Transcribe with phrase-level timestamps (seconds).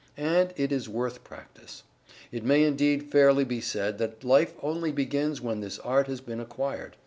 [0.17, 1.83] And it is worth practice.
[2.31, 6.39] It may indeed fairly be said that life only begins when this art has been
[6.39, 6.95] acquired.